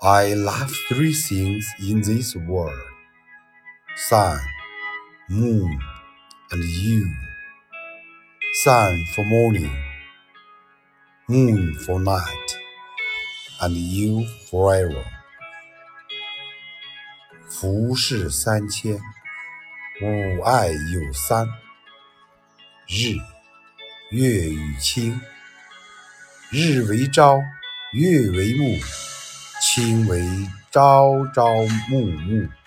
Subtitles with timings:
[0.00, 2.78] I love three things in this world
[3.96, 4.38] sun,
[5.28, 5.78] moon,
[6.50, 7.06] and you.
[8.62, 9.76] Sun for morning,
[11.28, 12.56] moon for night,
[13.60, 15.04] and you forever.
[17.48, 18.98] 浮世三千，
[20.02, 21.46] 吾爱有三：
[22.86, 23.16] 日、
[24.10, 25.20] 月与卿。
[26.50, 27.40] 日为朝，
[27.92, 28.78] 月为暮，
[29.71, 30.27] 卿为
[30.71, 31.45] 朝朝
[31.91, 32.58] 暮暮。